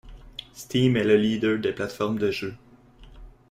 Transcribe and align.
Steam 0.53 0.97
est 0.97 1.03
le 1.03 1.15
leader 1.15 1.59
des 1.59 1.73
plateformes 1.73 2.17
de 2.17 2.31
jeux. 2.31 2.55